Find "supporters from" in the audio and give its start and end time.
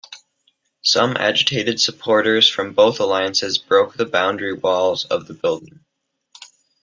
1.79-2.73